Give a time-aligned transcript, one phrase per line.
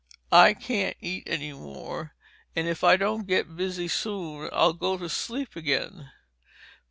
[0.33, 2.15] "I can't eat any more,
[2.55, 6.09] and if I don't get busy soon, I'll go to sleep again."